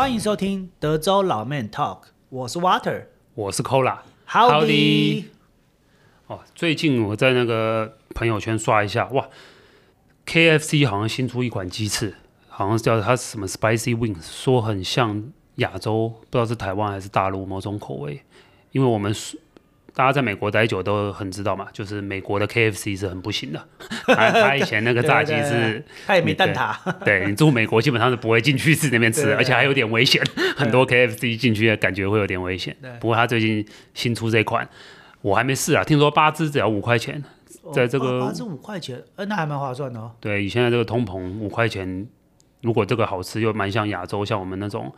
[0.00, 3.98] 欢迎收听德州老 Man Talk，我是 Water，我是 Cola。
[4.26, 5.24] Howdy。
[6.26, 9.28] 哦，最近我在那个朋友圈刷一下，哇
[10.24, 12.14] ，KFC 好像新出一款鸡翅，
[12.48, 18.22] 好像叫它什么 Spicy Wings，说很像亚洲，不知道是台湾还是大陆某种口味，
[18.72, 19.14] 因为我们
[19.94, 23.62] 大家在美国待久都很知道嘛，就是美国的 KFC 是很不行的。
[24.06, 26.74] 他他以前那个炸鸡是，他也没蛋挞。
[27.04, 30.22] 对，你住美国基本上是不会进去吃那边吃，而且还有点危险。
[30.56, 32.76] 很多 KFC 进去的感觉会有点危险。
[33.00, 34.68] 不过他最近新出这款，
[35.22, 35.82] 我还没试啊。
[35.82, 37.22] 听说八只只要五块钱，
[37.72, 40.12] 在这个、哦、八只五块钱，呃，那还蛮划算的哦。
[40.20, 42.06] 对，以现在这个通膨，五块钱，
[42.62, 44.92] 如果这个好吃又蛮像亚洲，像我们那种。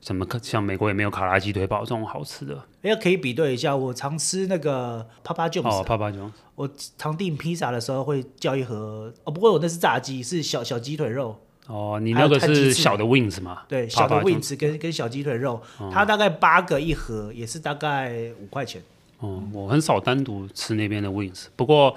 [0.00, 0.26] 什么？
[0.42, 2.58] 像美国也没有卡拉鸡腿堡这种好吃的。
[2.82, 3.76] 哎，可以比对一下。
[3.76, 5.68] 我常吃那个 Papa John's。
[5.68, 6.30] 哦，Papa John's。
[6.54, 9.12] 我常订披萨的时候会叫一盒。
[9.24, 11.38] 哦，不过我那是炸鸡，是小小鸡腿肉。
[11.66, 13.62] 哦，你那个是小的 wings 吗？
[13.68, 18.82] 对，小的 wings 跟跟小鸡腿肉，哦，它大概八个一盒，也是大概五块钱。
[19.18, 21.46] 哦，我很少单独吃那边的 wings。
[21.54, 21.94] 不过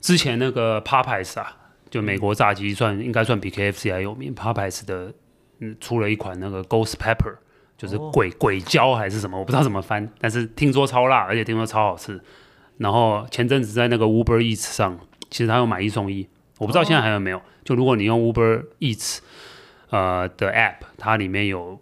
[0.00, 1.54] 之前那个 Popeyes 啊，
[1.90, 4.34] 就美国炸鸡算应该算比 KFC 还有名。
[4.34, 5.12] Popeyes 的。
[5.64, 7.36] 嗯，出了一款那个 Ghost Pepper，
[7.82, 8.36] 就是鬼、oh.
[8.38, 12.20] 鬼椒还是什么，我不知道怎么翻，但是听说超辣，而且听说超好吃。
[12.78, 14.96] 然后前阵子在那个 Uber Eats 上，
[15.28, 17.38] 其实它有买一送一，我不知道现在还有没有。
[17.38, 17.46] Oh.
[17.64, 19.18] 就如果你用 Uber Eats
[19.90, 21.80] 呃的 App，它里面有。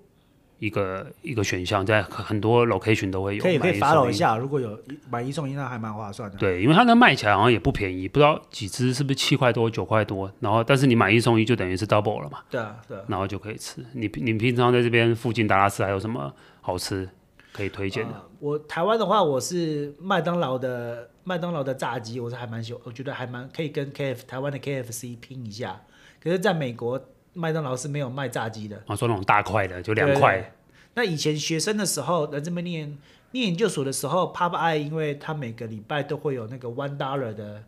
[0.61, 3.43] 一个一个选项，在很多 location 都会有。
[3.43, 4.79] 可以可以 follow 一下，如果有
[5.11, 6.37] 买一送一，那还蛮划算的。
[6.37, 12.41] 对，因为它那卖起来好像也不便宜，不知道几只是不是七块多九块多，然后但是你买一送一就等于是 double 了嘛。
[12.51, 13.03] 对啊，对啊。
[13.09, 13.85] 然后就可以吃。
[13.95, 17.09] 你你平常在这边附近达拉斯还有什么好吃
[17.53, 18.13] 可以推荐的？
[18.13, 25.81] 呃、我台湾的话，我是麦当劳的麦当劳的炸鸡，我是还蛮喜欢，我觉得还蛮可以跟 K F 台湾的 K F C 拼一下。
[26.23, 28.77] 可是在美国麦当劳是没有卖炸鸡的。
[28.87, 30.53] 啊，说那种大块的就两块。
[30.95, 32.99] 那以前学生的时候来这边念
[33.31, 37.63] 念研究所的时候，Popeye 因为他每个礼拜都会有那个 one dollar 的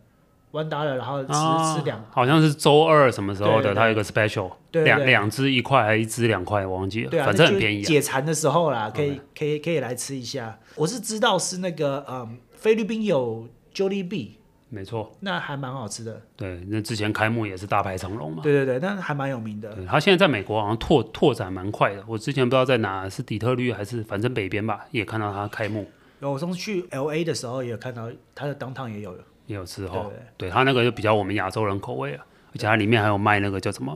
[0.51, 7.85] one dollar，然后吃、啊、吃两，好像是周二什么时候的，他有个 special，对对对，两两只一块还是一只两块，我忘记了，对啊，反正很便宜、啊。
[7.85, 10.59] 解馋的时候啦，可以可以可以来吃一下。
[10.75, 14.31] 我是知道是那个嗯，菲律宾有 Jollibee。
[14.73, 16.19] 没错，那还蛮好吃的。
[16.35, 18.41] 对，那之前开幕也是大排长龙嘛。
[18.41, 19.77] 对对对，但还蛮有名的。
[19.85, 22.03] 他现在在美国好像拓拓展蛮快的。
[22.07, 25.87] 我之前不知道在哪，是底特律还是反正北边吧，也看到他开幕。
[26.21, 29.93] 有，我上次去 L A 的时候也有看到他的 downtown 也有也有吃哈。
[29.93, 33.95] 对，对，对，对他那个就比较我们亚洲人口味啊，而且它里面还有卖那个叫什么，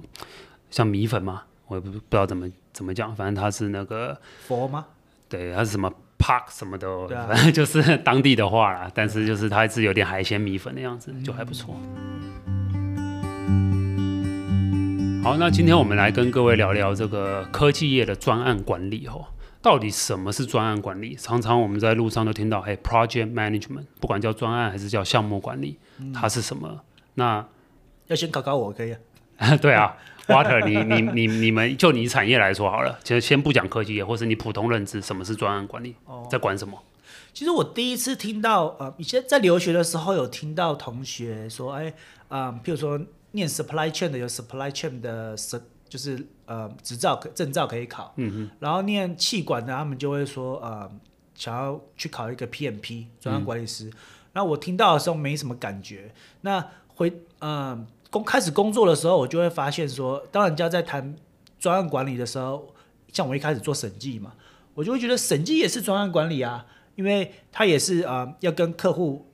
[0.70, 4.86] 像米粉嘛，我也不不知道怎么怎么讲，反正它是那个佛吗？
[5.28, 8.92] 对，它是什么？Park 什么的，啊、反正 就是当地的话啦。
[8.94, 11.76] 但是就是它还是有点海鲜米粉的样子，就还不错。
[14.68, 19.26] 嗯、好，那今天我们来跟各位聊聊这个科技业的专案管理哦。
[19.62, 21.16] 到底什么是专案管理？
[21.16, 25.78] 常常我们在路上都听到，哎，Project Management，不管叫专案还是叫项目管理，
[26.14, 26.82] 它是什么？
[27.16, 27.46] 那
[28.08, 28.96] 要先考考我，可以
[29.38, 29.58] 啊？
[29.58, 29.98] 对啊。
[30.28, 36.84] Water，你你你你们就你产业来说好了，其实先不讲科技业，或是你普通认知什么是专案管理，哦、在管什么？
[37.34, 41.88] 其实我第一次听到，呃，以前在留学的时候有听到同学说，哎，
[42.28, 43.00] 啊、呃，譬如说
[43.32, 45.36] 念 supply chain 的有 supply chain 的
[45.88, 50.92] 就是呃执照证照可以考，嗯哼，然后念气管的他们就会说，呃，
[51.36, 53.90] 想要去考一个 PMP 专案管理师，
[54.34, 56.12] 那、嗯、我听到的时候没什么感觉，
[56.42, 56.66] 那
[56.96, 57.10] 回，
[57.40, 57.88] 嗯、呃。
[58.18, 61.16] 工开始工作的时候，我就会发现说，当人家在谈
[61.60, 62.74] 专案管理的时候，
[63.14, 64.34] 像我一开始做审计嘛，
[64.74, 69.28] 我就会觉得审计也是专案管理啊，因为他也是呃要跟客户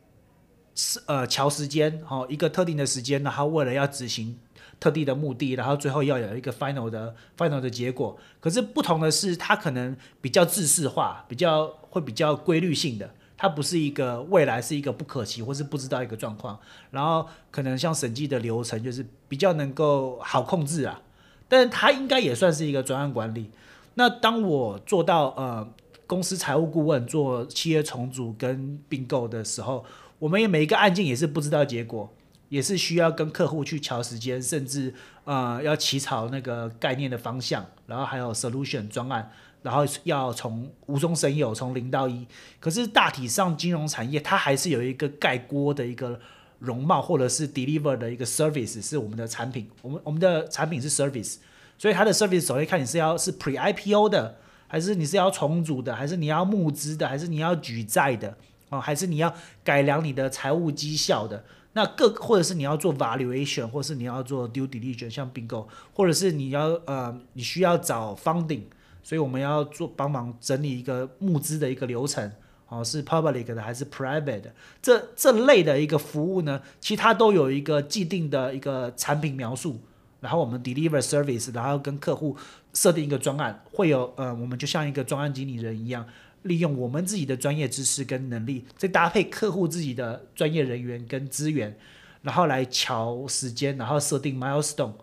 [0.76, 4.38] 是呃乔时间，哦一个特定的时间，然后为了要执行
[4.80, 8.18] 特定的目的，然后最后要有一个 final 的 final 的结果。
[8.40, 13.10] 可是不同的是，它可能比较制式化，比较会比较规律性的。
[13.44, 16.58] 它不是一个未来是一个不可期或是不知道一个状况，
[16.92, 21.02] 然后可能像审计的流程就是比较能够好控制啊，
[21.50, 23.52] 但是它应该也算是一个专案管理。
[23.96, 25.68] 那当我做到呃
[26.08, 29.84] 公司财务顾问做企业重组跟并购的时候，
[30.20, 32.10] 我们也每一个案件也是不知道结果，
[32.48, 34.94] 也是需要跟客户去调时间，甚至
[35.26, 39.30] 呃要起草那个概念的方向，然后还有 solution 专案。
[39.64, 42.28] 然后要从无中生有，从零到一。
[42.60, 46.20] 可是大体上金融产业它还是有一个盖锅的一个
[46.60, 49.70] 容貌，或者是 deliver 的一个 service 是我们的产品。
[49.82, 51.38] 我们我们的产品是 service，
[51.78, 54.38] 所以它的 service 首先看你是要是 pre IPO 的，
[54.68, 58.38] 还是你是要重组的，还是你要募资的，还是你要举债的，
[58.70, 59.34] 哦，还是你要
[59.64, 61.44] 改良你的财务绩效的。
[61.76, 68.64] 那各或者是你要做 valuation，或是你要做 due diligence，像并购，或者是你要呃你需要找 funding。
[69.04, 72.32] 所以我们要做帮忙整理一个募资的一个流程，
[72.70, 74.54] 哦，是 public 的还是 private 的？
[74.82, 79.82] 这这类的一个服务呢，其他都有一个既定的一个产品描述，
[80.22, 82.38] 然后我们 deliver service，然后跟客户
[82.74, 86.08] 设定一个专案，会有呃，我们就像一个专案经理人一样，
[86.44, 91.78] 利用我们自己的专业知识跟能力，再搭配客户自己的专业人员跟资源，
[92.22, 94.94] 然后来乔时间，然后设定 milestone。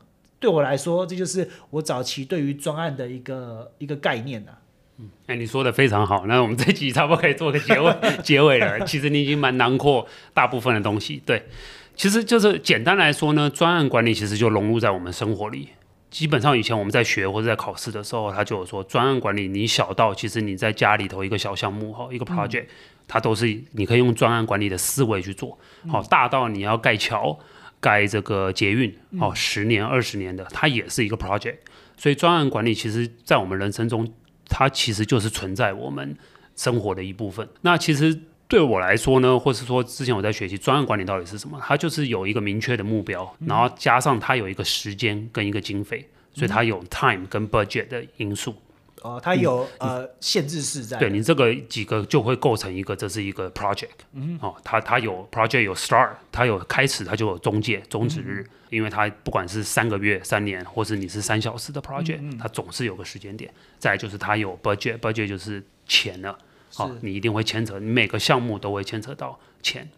[0.41, 4.59] 对我来说，这就是我早期对于专案的一个一个概念啊。
[4.99, 6.27] 嗯，哎，你说的非常好。
[6.27, 7.95] 那我们这集差不多可以做个结尾
[8.25, 8.81] 结尾了。
[8.87, 11.23] 其实你已经蛮囊括大部分的东西。
[11.25, 11.47] 对，
[11.95, 15.69] 其实就是简单来说呢，专案管理其实就融入在我们生活里。
[16.11, 22.69] 基本上以前我们在学或者在考试的时候，他就有说，专案管理你小到其实你在家里头一个小项目哈，一个 project，、嗯、
[23.07, 25.57] 它都是你可以用专案管理的思维去做。
[25.89, 27.39] 好，大到你要盖桥。
[27.81, 31.57] 盖这个捷运哦，十年二十年的，它也是一个 project。
[31.97, 34.11] 所以专案管理其实，在我们人生中，
[34.47, 36.17] 它其实就是存在我们
[36.57, 37.49] 生活的一部分。
[37.63, 38.19] 那其实
[38.49, 48.55] 对我来说呢，或是说之前我在学习专案管理到底是什么，它就是有一个明确的目标，然后加上它有一个时间跟一个经费，所以它有 time 跟 budget 的因素。
[49.03, 53.89] 哦，它有、嗯、呃限制是在对你这个几个就会构成一个，这是一个 project。
[54.13, 63.51] 嗯，哦，它它有 project 有 start，它有开始，它就有中介终止日，嗯、因为它不管是三个月、三年，或是你是三小时的 project，嗯嗯它总是有个时间点。
[63.79, 66.39] 再就是它有 budget，budget 就是钱了。
[66.75, 69.89] 好、哦，你一定会牵扯，你每个项目都会牵扯到钱。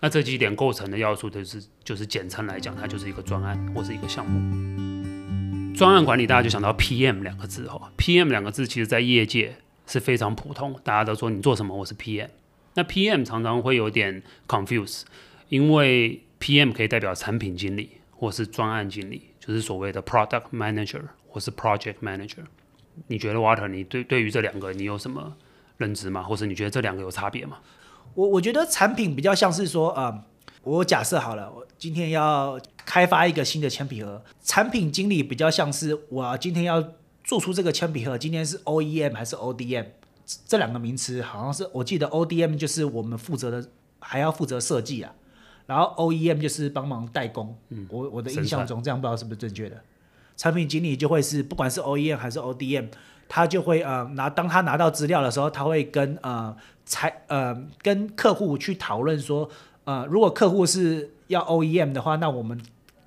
[0.00, 5.25] 那这几点构成的要素，就是就是简称来讲，它就是一个专案或是一个项目。
[5.76, 7.92] 专案管理，大家就想到 PM 两个字哈。
[7.98, 9.56] PM 两个字，其实在业界
[9.86, 12.28] 是非常普通，大家都说你做什么，我是 PM。
[12.72, 15.02] 那 PM 常常会有点 confuse，
[15.50, 22.44] 因为 PM 可以代表产品经理或是专案经理，就是所谓的 product manager 或是 project manager。
[23.08, 25.36] 你觉得 Water，你对对于这两个你有什么
[25.76, 26.22] 认知吗？
[26.22, 27.58] 或是你觉得这两个有差别吗？
[28.14, 30.22] 我我觉得产品比较像是说，呃，
[30.62, 32.58] 我假设好了，我今天要。
[32.86, 36.82] 开发一个新的铅笔盒，产品经理比较像是我今天要
[37.22, 39.86] 做出这个铅笔盒，今天是 OEM 还是 ODM？
[40.46, 43.68] 这两个名词好像是我记得 ODM 就是我们负责的，
[43.98, 45.12] 还要负责设计啊，
[45.66, 47.56] 然后 OEM 就是帮忙代工。
[47.68, 49.80] 嗯，我我的印象中这样不知道是不是正确的。
[50.36, 52.88] 产品经理就会是不管是 OEM 还是 ODM，
[53.28, 59.48] 他就会呃拿当他拿到资料的时候，他会跟呃财呃跟客户去讨论说，
[59.84, 62.60] 呃如果客户是要 OEM 的话，那我们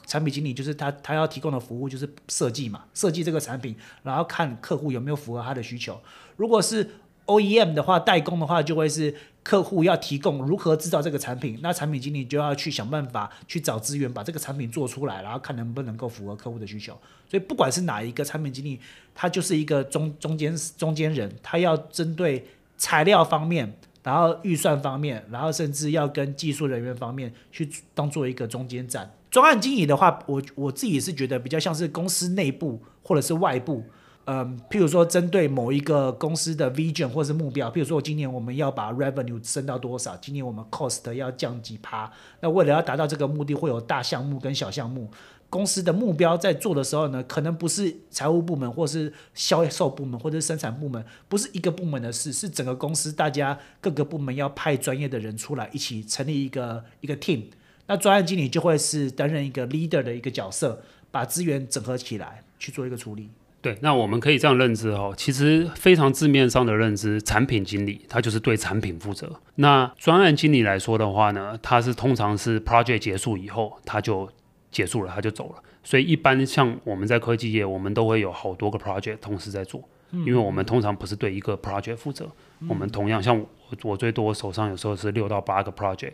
[0.09, 6.01] 产品经理就是他，他要提供的服务就是设计嘛，设计这个产品，然后看客户有没有符合他的需求。
[6.35, 6.89] 如果是
[7.27, 9.13] OEM 的话，代工的话，就会是
[9.43, 16.91] 客户要提供如何制造这个产品，那产品经理就要去想办法去找资源，把这个产品做出来，然后看能不能够符合客户的需求。
[17.29, 18.79] 所以不管是哪一个产品经理，
[19.13, 22.47] 他就是一个中中间中间人，他要针对
[22.77, 23.71] 材料方面，
[24.01, 29.11] 然后预算方面，然后甚至要跟技术人员方面去当做一个中间站。
[29.31, 33.83] 专案经理的话，我我自己是觉得比较像是公司内部或者是外部，
[34.25, 42.11] 嗯，譬如说针对某一个公司的 vision 或是目标，譬如说今年我们要把 revenue 升到多少，今年我们 cost 要降几趴，
[42.41, 45.09] 那为了要达到这个目的，会有大项目跟小项目。
[45.51, 57.45] 公司的目标在做的时候呢，可能不是财务部门或是销售部门或者是生产部门，不是一个部门的事，是整个公司大家各个部门要派专业的人出来一起成立一个一个 team。
[57.89, 63.31] 那专案经理就会是担任一个 leader 的一个角色，把资源整合起来去做一个处理。
[63.61, 69.37] 对，那我们可以这样认知哦，其实非常字面上的认知，产品经理他就是对产品负责。
[69.55, 74.29] 那专案经理来说的话呢，他是通常是 project 结束以后他就
[74.69, 75.55] 结束了，他就走了。
[75.83, 82.31] 所以一般像我们在科技业，我们都会有好多个 project 同时在做，因为我们通常不是对一个 project 负责，
[82.67, 83.47] 我们同样像我
[83.81, 86.13] 我最多手上有时候是六到八个 project。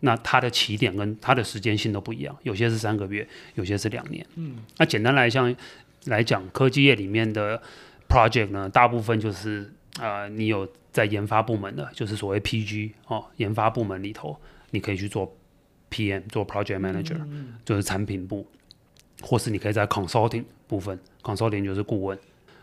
[0.00, 4.24] 那它的起点跟它的时间性都不一样，有些是三个月，有些是两年。
[4.36, 5.54] 嗯，那简单来讲，
[6.04, 7.60] 来讲科技业里面的
[8.08, 14.38] project 呢，大部分就是呃，你有在研发部门的，就是所谓 PG 哦，研发部门里头，
[14.70, 15.34] 你可以去做
[15.90, 18.46] PM，做 project manager，嗯，就是产品部，
[19.22, 22.18] 或是你可以在 consulting 部分，consulting 就是顾问。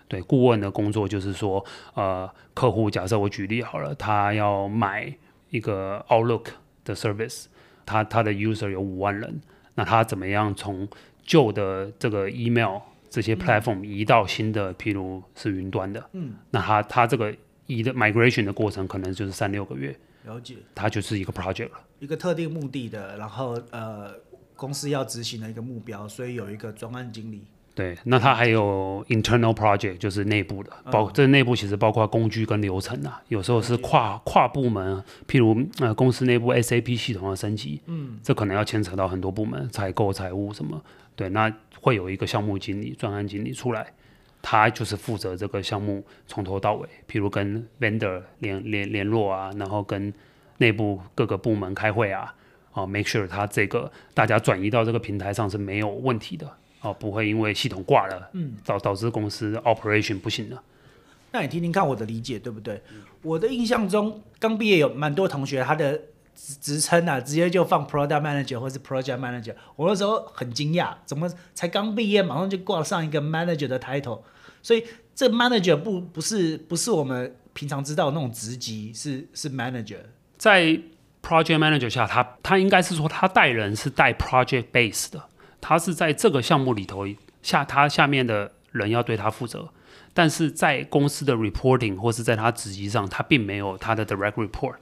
[0.08, 5.12] 对，顾问的工作就是说，呃，客户假设我举例好了，他要买
[5.50, 6.46] 一个 Outlook。
[6.84, 7.46] 的 service，
[7.86, 9.42] 他他的 user 有五万人，
[9.76, 10.88] 那他怎么样从
[11.24, 17.36] 旧的这个 email 这些 platform 移到新的，嗯、譬如是云端的，嗯，那他他这个
[17.68, 24.14] 移的 migration 的过程可能就是三六个月，了解，它就是一个 project 了，一个特定目的的，然后呃
[24.56, 27.44] 公司要执行的一个目标，所以有一个专案经理。
[27.76, 40.80] 对，那它还有 internal project，就是内部的，包、嗯、这内部其实包括工具跟流程啊，有时候是跨跨部门，譬如呃公司内部 SAP 系统的升级，嗯，这可能要牵扯到很多部门，采购、财务什么，
[41.16, 41.52] 对，那
[41.82, 43.88] 会有一个项目经理、专案经理出来，
[44.42, 50.14] 他就是负责这个项目从头到尾，譬如跟 vendor 联联联络啊，然后跟
[50.60, 52.36] 内部各个部门开会啊，
[52.72, 56.48] 啊，make sure 他这个大家转移到这个平台上是没有问题的。
[56.84, 60.62] 哦，不会因为系统挂了，嗯，导导致公司 operation 不行了。
[61.32, 62.80] 那你听听看我的理解对不对？
[62.92, 65.94] 嗯、我的印象中，刚毕业有蛮多同学，他的
[66.36, 69.56] 职职称啊，直接就放 product manager 或是 project manager。
[69.76, 74.20] 我那时候很惊讶，怎么才刚毕业，马上就挂上一个 manager 的 title？
[74.62, 74.84] 所以
[75.16, 80.00] 这 manager 不不是不是我们平常知道的那种职级，是是 manager。
[80.38, 80.80] 在
[81.24, 85.24] project manager 下，他他应该是说他带人是带 project base 的。
[85.64, 87.08] 他是在这个项目里头
[87.42, 89.70] 下，他下面的人要对他负责，
[90.14, 94.76] 但是在公司的 reporting 或是在他职级上，他并没有他的 direct report，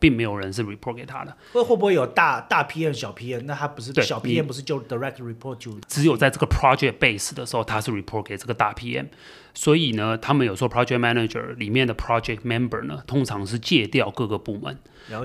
[0.00, 1.36] 并没有人是 report 给他的。
[1.52, 3.42] 会会不会有大大 PM 小 PM？
[3.44, 9.06] 那他不是小 PM 不是就 direct report 就只有在这个 project base 的时候，他是 report 给这个大 PM。
[9.54, 14.76] 所以呢，他们有时候 project manager 里面的 project member 呢，通常是借调各个部门。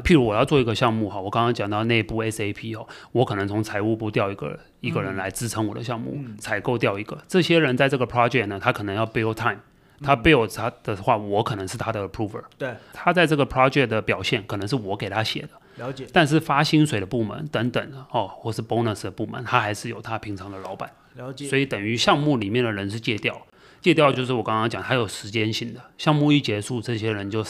[0.03, 7.17] 譬如我要做一个项目哈，我刚刚讲到内部 SAP 哦，我可能从财务部调一个一个人来支撑我的项目，嗯、采购调一个。
[7.27, 9.59] 这些人在这个 project 呢，他可能要 build time，
[10.01, 12.43] 他 build 他的话，我可能是他的 approver。
[12.57, 15.50] 对，他在这个 project 的表现，可能是我给他写的。
[15.77, 16.05] 了解。
[16.12, 20.91] 但是发薪水的部门等等哦，或是 bonus 的部门，他还是有他平常的老板。
[21.15, 21.48] 了解。
[21.48, 23.41] 所以等于项目里面的人是借调。
[23.81, 27.43] 借调就是我刚刚讲，它有时间性的，项目一结束，这些人就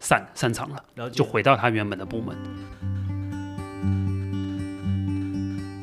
[0.00, 2.36] 散散场了，了就回到他原本的部门。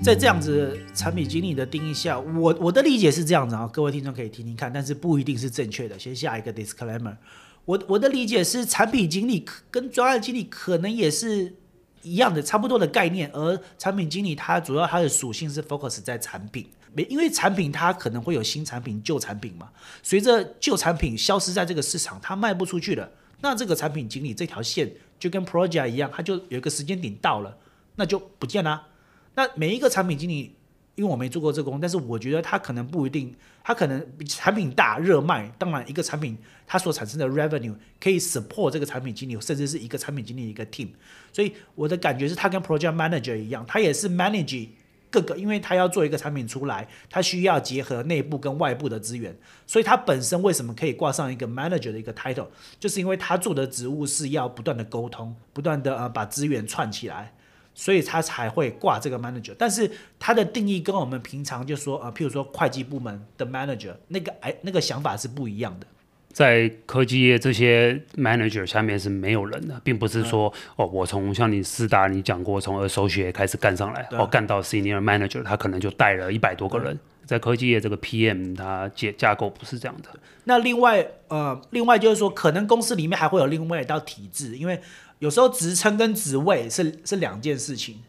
[0.03, 5.97] 在这样子产品经理的定义下，我我的理解是这样子啊，各位听众可以听听看，但是不一定是正确的。
[5.97, 7.15] 先下一个 disclaimer，
[7.63, 11.53] 我我的理解是，产品经理跟专案经理可能也是
[12.01, 16.67] 一样的，差不多的概念，而产品经理他主要他的属性是 focus 在产品。
[16.93, 19.69] 没，因为产品它可能会有新产品、旧产品嘛。
[20.01, 23.09] 随着旧产品消失在这个市场，它卖不出去了，
[23.41, 27.57] 那这个产品经理这条线就跟 project 一样，它就有一个时间点到了，
[27.95, 28.87] 那就不见了。
[29.35, 30.55] 那每一个产品经理，
[30.95, 40.89] 因为我没做过这个工，但是我觉得他可能不一定，他可能比产品大热卖，当然一个产品它所产生的 revenue 可以 support 这个产品经理，甚至是一个产品经理一个 team。
[41.31, 44.67] 所以我的感觉是，他跟 project manager 一样，他也是 manage。
[45.13, 52.47] 各个，因为他要做一个产品出来，他需要结合内部跟外部的资源，所以他本身为什么可以挂上一个 manager 的一个 title，
[52.79, 57.31] 就是因为他做的职务是要不断的沟通，不断的呃把资源串起来，
[57.75, 59.53] 所以他才会挂这个 manager。
[59.55, 65.85] 但是他的定义跟我们平常就说呃，譬如说会计部门的 manager 那个哎那个想法是不一样的。
[66.33, 76.99] 在科技业，这些 manager 下面是没有人的，并不是说、嗯、哦，我从像你四大你讲过，从 associate 开始干上来，哦，干到 senior manager，他可能就带了一百多个人。
[77.25, 80.09] 在科技业，这个 PM 它结架构不是这样的。
[80.43, 84.81] 那另外呃，另外就是说，可能公司里面还会有另外一道体制，因为
[85.19, 87.99] 有时候职称跟职位是是两件事情。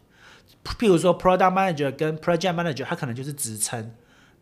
[0.64, 3.92] 譬如说 product manager 跟 project manager，它可能就是职称。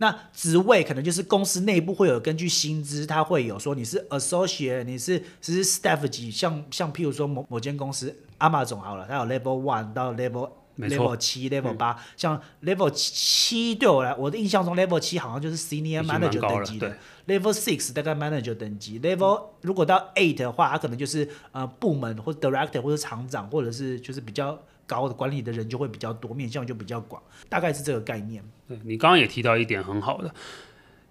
[0.03, 14.99] 那职位可能就是公司内部会有根据薪资，它会有说你是 associate，你是是 staff 级，像像譬如说某某间公司阿玛总好了，它有 level one 到 level level 七 level 八，像 level 七对我来，我的印象中 level
[14.99, 24.61] 七好像就是 senior manager 等级的，level six 大概 manager 等级，level 如果到 eight 的话，它可能就是呃部门或者 director 或者厂长，或者是就是比较。
[24.85, 28.45] 高的管理的人就会比较多，面向就比较广，大概是这个概念。
[28.69, 30.35] 对，你刚刚也提到一点很好的，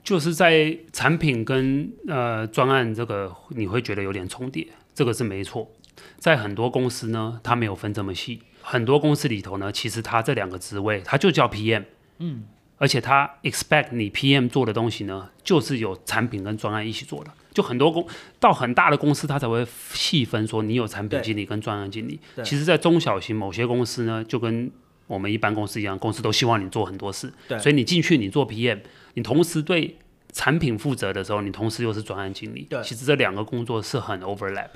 [0.04, 5.72] 就是在产品跟呃专案这个，你会觉得有点重叠，这个是没错。
[6.20, 11.84] 在很多公司呢，它没有分这么细，很多公司里头呢，其实它这两个职位，它就叫 PM，
[12.20, 12.46] 嗯，
[12.78, 17.32] 而且他 expect 你 PM 做的东西呢，就是有产品跟专案一起做的。
[17.54, 18.08] 就很多公
[18.40, 22.18] 到很大的公司，他才会细分说你有产品经理跟专案经理。
[22.46, 24.72] 其实，在中小型某些公司呢，就跟
[25.08, 27.30] 我们一般公司一样，公司都希望你做很多事。
[27.60, 28.80] 所以你进去，你做 PM，
[29.16, 29.98] 你同时对
[30.32, 32.66] 产品负责的时候，你同时又是专案经理。
[32.82, 34.70] 其实这两个工作是很 overlap，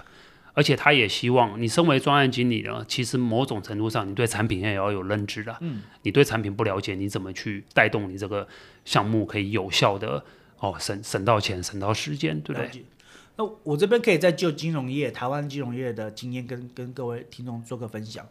[0.56, 5.56] 而且他也希望你身为专案经理呢，其实某种程度上你对产品也要有认知的。
[5.60, 5.84] 嗯。
[6.02, 8.48] 你对产品不了解，你怎么去带动你这个
[8.84, 10.24] 项目可以有效的？
[10.60, 12.86] 哦，省省到钱，省到时间，对不对？
[13.36, 18.26] 那我这边可以再就金融业、台湾金融业的经验跟跟各位听众做个分享。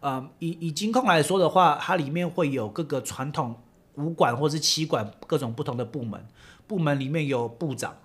[0.00, 3.54] 嗯，以以金控来说的话，它里面会有各个传统
[3.94, 6.26] 五管或是七管各种不同的部门，
[6.66, 7.96] 部门里面有部长，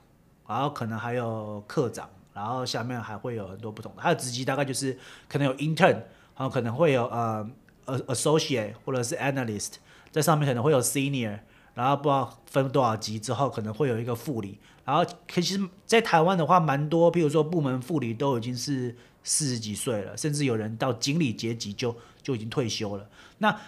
[0.48, 4.98] 然后可能还有课长，然后下面还会有很多不同的，他的职级大概就是
[5.30, 7.48] 可能有 intern，然后可能会有呃
[7.86, 9.74] 呃 associate 或者是 analyst，
[10.12, 11.40] 在上面可能会有 senior，
[11.74, 23.60] 然后不知道分多少级之后可能会有一个副理，然后其实，在台湾的话蛮多，譬如说部门副理都已经是四十几岁了，甚至有人到经理阶级就就已经退休了，那。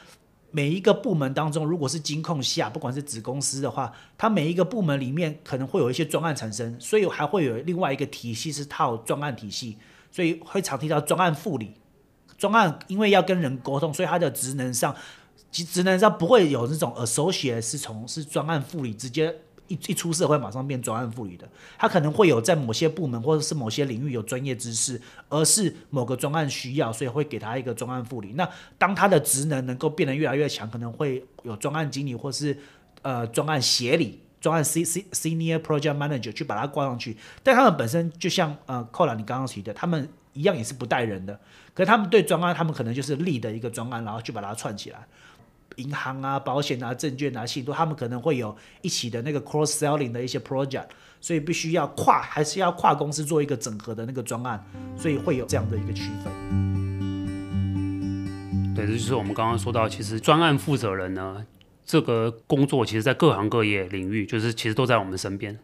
[0.56, 9.78] 每一个部门当中，如果是金控下，不管是子公司的话，它每一个部门里面可能会有一些专案产生，所以还会有另外一个体系是套专案体系，
[10.10, 11.74] 所以会常提到专案副理。
[12.38, 14.96] 专案因为要跟人沟通，所以它的职能上，
[15.52, 19.36] 其职能上不会有那种呃手写是从是专案副理直接。
[19.68, 28.34] 一一出社会马上变专案副理的，他可能会有在某些部门或者是某些领域有专业知识，而是某个专案需要，所以会给他一个专案副理。
[28.34, 32.58] 那当他的职能能够变得越来越强，可能会有专案经理或是
[33.02, 37.18] 呃专案协理、专案 C C Senior Project Manager 去把他挂上去。
[37.42, 41.40] 但他们本身就像呃寇兰你刚刚提的，他们一样也是不带人的，
[41.74, 45.08] 可是他们对专案，他们可能就是立的一个专案，然后去把它串起来。
[45.78, 50.88] 银行啊、保险啊、证券啊、信托，他们可能会有一起的那个 cross selling 的一些 project，
[51.20, 54.64] 所以必须要跨，还是要跨公司做一个整合的那个专案，
[54.98, 56.34] 所以会有这样的一个区分。
[58.76, 61.46] 对，这就是我们刚刚说到，其实专案负责人呢，
[61.86, 65.58] 这个工作其实在各行各业领域，就是其实都在我们身边。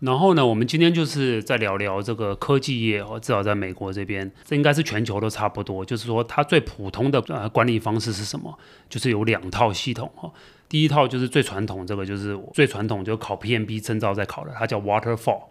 [0.00, 5.82] 然后呢，我们今天就是在聊聊这个科技业哦，至少在美国这边，这应该是全球都差不多。
[5.82, 8.58] 就是说，它最普通的呃管理方式是什么？
[8.90, 10.30] 就是有两套系统哈。
[10.68, 15.44] 第一套就是最传统，这个就是最传统，就考 PMP 证照在考的，它叫 Waterfall，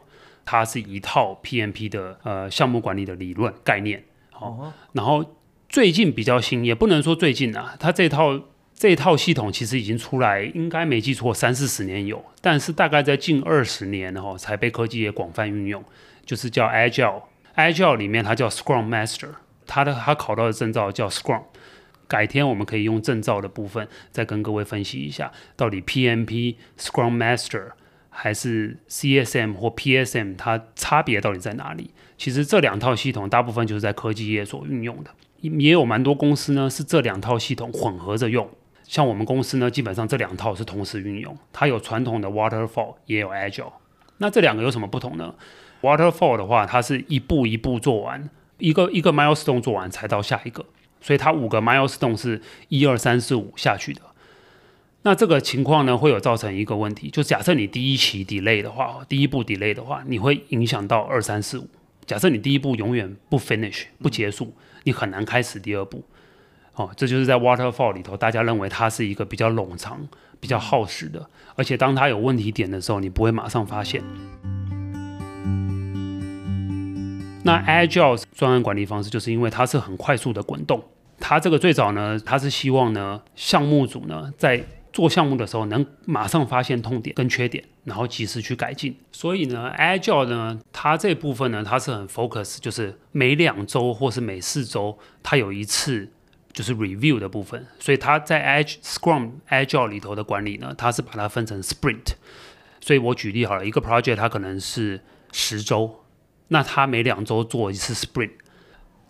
[0.46, 4.04] 它是一套 PMP 的呃项目管理的理论概念。
[4.30, 5.26] 好，然后
[5.68, 8.42] 最近比较新，也不能说最近啊，它这套。
[8.78, 15.82] 这套系统其实已经出来，应该没记错三四十年有，但是大概在近二十年哈才被科技业广泛运用，
[16.26, 19.30] 就是叫 Agile，Agile 里面它叫 Scrum Master，
[19.66, 21.44] 它的它考到的证照叫 Scrum，
[22.06, 27.72] 改天我们可以用证照的部分再跟各位分析一下，到底 PMP Scrum Master
[28.10, 31.92] 还是 CSM 或 PSM 它差别到底在哪里？
[32.18, 38.50] 其实这两套系统大部分就是在科技业所运用的，也有蛮多公司呢是这两套系统混合着用。
[38.88, 43.74] 像我们公司呢，基本上这两套是同时运用，它有传统的 Waterfall，也有 Agile。
[44.18, 45.34] 那这两个有什么不同呢
[45.82, 50.66] ？Waterfall 的话，它是一步一步做完，一个一个 milestone 做完才到下一个，
[51.02, 54.02] 所以它五个 milestone 是一二三四五下去的。
[55.02, 61.68] 那这个情况呢，会有造成一个问题，就假设你第一期 delay 的话，第一步 delay 的话，你会影响到二三四五。
[62.06, 66.04] 假设你第一步永远不 finish 不结束，你很难开始第二步。
[66.76, 70.06] 哦，这就是在 waterfall 里头，大家认为它是一个比较冗长、
[70.42, 74.04] 比较耗时的，而且当它有问题点的时候，你不会马上发现。
[77.44, 80.84] 那 agile 专案管理方式，就是因为它是很快速的滚动，
[81.18, 84.62] 它这个最早呢，它是希望呢，项目组呢在
[84.92, 88.94] 做项目的时候能马上发现痛点跟缺点，然后及时去改进。
[89.14, 96.10] 所以呢，agile 呢，它这部分呢，它是很 focus，就是每两周或是每四周，它有一次。
[96.56, 102.14] 就是 review 的部分，所以它在 Agile Scrum Agile 里头的管理呢，它是把它分成 sprint。
[102.80, 105.02] 所以我举例好了，一个 project 它可能是
[105.34, 106.06] 十周，
[106.48, 108.32] 那它每两周做一次 sprint。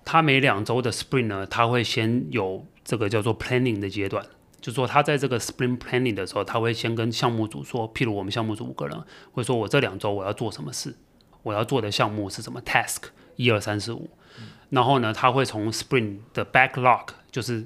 [0.04, 4.26] 它每两周的 sprint 呢，它会先有这个叫做 planning 的阶段，
[4.60, 9.00] 就说它在这个 sprint planning 的时候，它会先跟项目组说，譬如我们项目组五个人，
[9.32, 10.96] 会说我这两周我要做什么事，
[11.44, 14.10] 我要做的项目是什么 task，一二三四五。
[14.70, 17.66] 然后呢，他会从 Spring 的 backlog，就是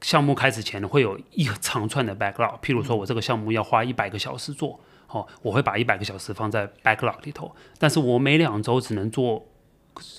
[0.00, 2.58] 项目开始前会有一长串的 backlog。
[2.60, 7.54] 譬如说，我这个项目要花一百个小时做，哦，我会把一百个小时放在 backlog 里头。
[7.78, 9.46] 但是我每两周只能做，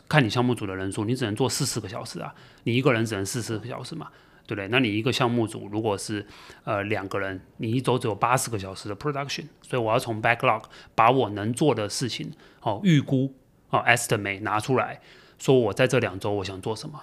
[0.08, 2.34] 看你项目组的人数，你只能做四十个小时啊。
[2.64, 4.08] 你一个人只能四十个小时嘛，
[4.46, 4.68] 对不对？
[4.70, 6.26] 那你一个项目组如果是
[6.64, 10.64] 呃两个人，你一周只有八十个小时的 production，所以我要从 backlog
[10.96, 13.34] 把我能做的事情，哦，预估，
[13.72, 15.02] 哦，estimate 拿出来。
[15.40, 17.02] 说我在这两周我想做什么，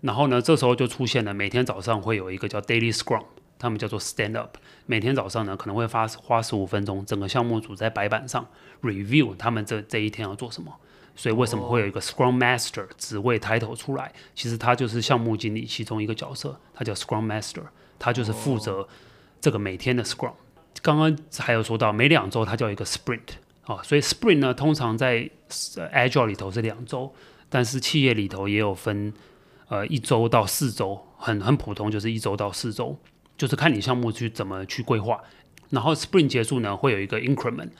[0.00, 3.24] 然后呢，这时候就出现了每天早上会有一个叫 Daily Scrum，
[3.58, 4.56] 他们叫做 Stand Up，
[4.86, 8.46] 每天早上呢可能会花花十五分钟，整个项目组在白板上
[8.82, 10.74] review 他们这这一天要做什么。
[11.16, 14.12] 所以为什么会有一个 Scrum Master 职位 title 出来？
[14.34, 17.64] 其实他就是项目经理其中一个角色，他叫 Scrum Master，
[17.98, 18.88] 他就是负责
[19.40, 20.32] 这个每天的 Scrum。
[20.80, 23.32] 刚刚还有说到每两周他叫一个 Sprint
[23.64, 27.12] 啊，所以 Sprint 呢通常在 Agile 里头是两周。
[27.50, 29.12] 但是企业里头也有分，
[29.68, 32.98] 呃，一周到四周，很很普通，就是一周到四周。
[33.36, 35.18] 就是看你项目去怎么去规划。
[35.70, 37.70] 然后 Spring 结束呢，会有一个 increment，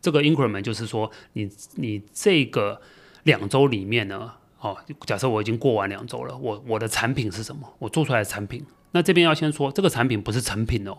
[0.00, 2.80] 这个 increment 就是说你你这个
[3.24, 7.70] 两周里面呢，哦，假设我已经过完两周了，我我的产品是什么？
[7.78, 10.96] 我做出来的产品，那这边要先说这个产品不是成品哦，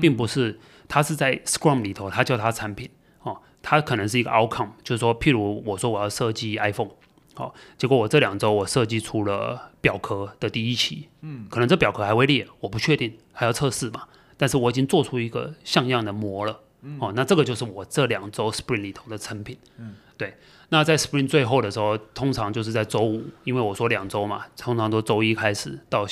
[0.00, 2.88] 并不是它是在 Scrum 里头，它叫它产品
[3.22, 6.90] 哦，它可能是一个 outcome，就是说，譬如我说我要设计 iPhone，
[7.36, 14.04] 好，结果我这两周我设计出了表壳的第一期，嗯，可能这表壳还会裂，我不确定，还要测试嘛。
[14.38, 20.34] 但是我已经做出一个像样的模了，嗯、哦，那这个就是我这两周 Spring 里头的成品，嗯，对。
[20.70, 26.06] 那在 Spring 最后的时候，通常就是在周五，因为我说两周嘛，通常都周一开始到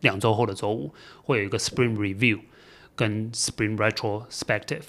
[0.00, 0.92] 两周后的周五，
[1.22, 2.40] 会有一个 Spring Review
[2.94, 4.82] 跟 Spring Retrospective，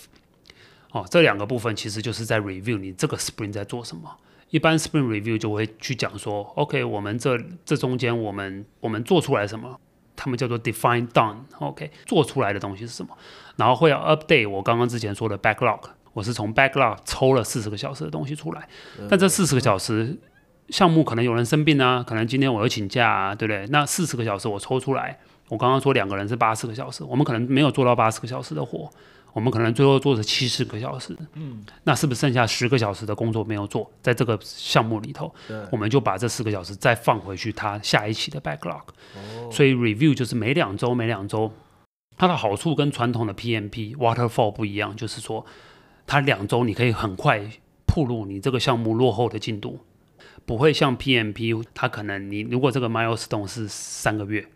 [0.92, 4.18] 哦，这两个部分其实就是在 Review 你这个 Spring 在做什么。
[4.50, 9.80] 一般 Spring Review 就会去讲说，OK，我们这这中间我们我们做出来什么。
[10.20, 13.16] 他们叫做 define done，OK，做出来的东西是什么？
[13.56, 15.80] 然后会要 update 我刚刚之前说的 backlog，
[16.12, 18.68] 我是从 backlog 抽了四十个小时的东西出来，
[19.08, 20.18] 但这四十个小时
[20.70, 23.68] 项目可能有人生病啊，可能今天我要请假啊，对不对？
[23.68, 28.90] 那四十个小时我抽出来，我刚刚说两个人是八十个小时，我们可能没有做到八十个小时的活。
[29.38, 33.88] 我们可能最后做了七十个小时，嗯，那是不是剩下十个小时的工作没有做？
[34.02, 38.82] 在这个项目里头，对我们就把这四个小时再放回去，它下一期的 backlog。
[39.16, 41.52] 哦，所以 review 就是每两周每两周，
[42.18, 45.46] 它的好处跟传统的 PMP waterfall 不一样，就是说
[46.08, 47.48] 它两周你可以很快
[47.86, 49.82] 铺路你这个项目落后的进度，
[50.48, 54.48] 不会像 PMP，它可能你如果这个 milestone 是三个月，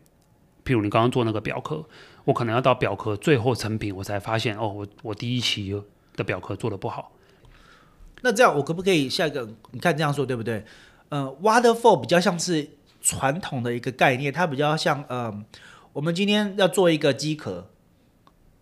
[0.72, 1.86] 譬如你刚刚做那个表壳。
[2.24, 5.76] 我可能要到表壳最后成品，我才发现哦，我我第一期
[6.16, 7.12] 的表壳做的不好。
[8.22, 9.50] 那这样我可不可以下一个？
[9.72, 10.64] 你看这样说对不对？
[11.10, 12.70] 呃，waterfall 比较像是
[13.02, 15.36] 传统的一个概念，它比较像呃，
[15.94, 17.72] 我们今天要做一个机壳，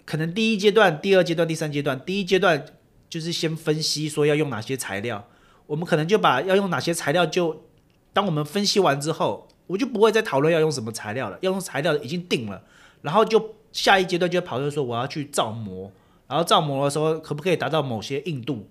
[0.06, 2.65] 可能第一阶段、第二阶段、第三阶段，第一阶段
[3.10, 5.28] 就是先分析说要用哪些材料，
[5.67, 7.65] 我们可能就把要用哪些材料就
[8.13, 12.60] 当我们分析完之后，我就不会再讨论要用什么材料了，要用材料已经定了。
[13.03, 15.91] 然后就下一阶段就跑出说我要去造模，
[16.27, 18.67] 然后造模的时候可不可以达到某些硬度？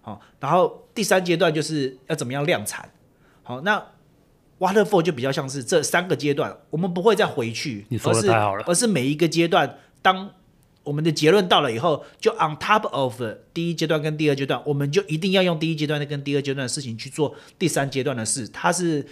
[0.00, 2.90] 好，然后第三阶段就是要怎么样量产？
[3.42, 3.84] 好，那
[4.58, 10.30] Waterfall 就比较像是这三个阶段，我们不会再回去，你说的太好了，而是每一个阶段，当
[10.82, 13.20] 我们的结论到了以后，就 on top of
[13.52, 19.06] 第一阶段跟第二阶段，我们就一定要用第一阶段的跟第二阶段的事情去做第三阶段的事，它是。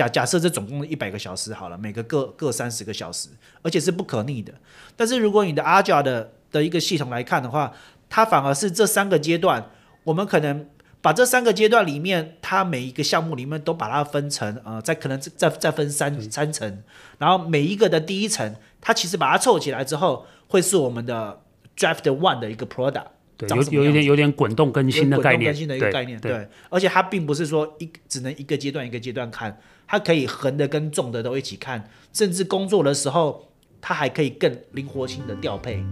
[0.00, 3.28] 假假设这总共一百个小时好了，每个各各三十个小时，
[3.60, 4.54] 而且是不可逆的。
[4.96, 7.74] 但是如果你的 Agile 的的一个系统来看的话，
[8.08, 9.68] 它反而是这三个阶段，
[10.04, 10.66] 我们可能
[11.02, 16.82] 把这三个阶段里面，它每一个项目里面都把它分成呃，在可能再再分三三层，
[17.18, 21.42] 然后每一个的第一层，它其实把它凑起来之后，会是我们的
[21.76, 23.08] Draft One 的一个 Product。
[23.46, 33.48] 对，有有一点有点滚动更新的概念，更新的一个概念，对，对，而且它并不是说一只能一个阶段一个阶段看，它可以横的跟纵的都一起看，甚至工作的时候，
[33.80, 35.82] 它还可以更灵活性的调配。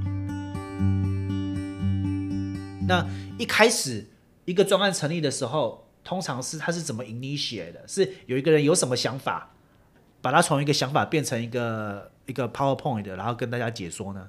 [2.86, 3.06] 那
[3.38, 4.06] 一开始
[4.44, 7.84] 一个专案成立的时候，通常是它是怎么 initiate 的？
[7.86, 9.54] 是有一个人有什么想法，
[10.22, 14.28] 把它从一个想法变成一个一个 PowerPoint 的，然后跟大家解说呢？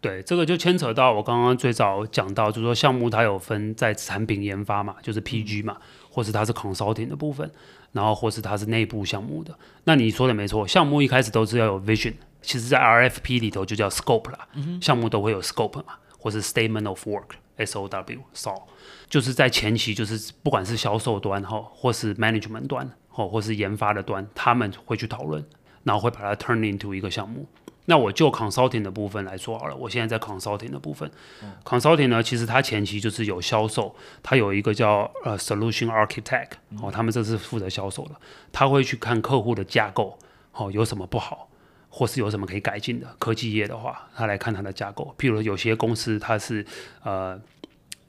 [0.00, 5.76] 对，这个就牵扯到我刚刚最早讲到，就是说项目它有分在产品研发嘛，就是 PG 嘛，
[6.10, 7.50] 或是它是 consulting 的部分，
[7.92, 9.54] 然后或是它是内部项目的。
[9.84, 14.48] 那你说的没错，项目一开始都是要有 vision，其实在 RFP 里头就叫 scope 啦，
[14.80, 18.62] 项目都会有 scope 嘛，或是 statement of work，SOW，SOW，
[19.10, 25.44] 就是在前期就是不管是销售端哈，或是 management 端，或或是研发的端，他们会去讨论，
[25.84, 27.46] 然后会把它 turn into 一个项目。
[27.90, 31.10] 那我就 consulting 的部分来说好了，我现在在 consulting 的部分、
[31.42, 36.50] 嗯、，consulting 呢，其实它前期就是有销售，它有一个叫呃 solution architect，
[36.80, 38.12] 哦，他们这是负责销售的，
[38.52, 40.16] 他会去看客户的架构，
[40.52, 41.48] 哦，有什么不好，
[41.88, 43.08] 或是有什么可以改进的。
[43.18, 46.64] 科技业的话，他来看它的架构，譬如有些公司它是
[47.02, 47.36] 呃